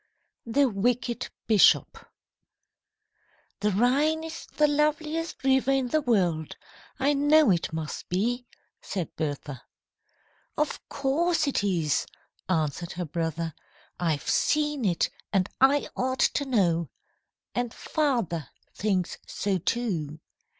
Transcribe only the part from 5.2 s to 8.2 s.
river in the world. I know it must